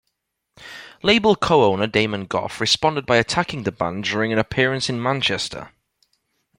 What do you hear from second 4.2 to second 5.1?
an appearance in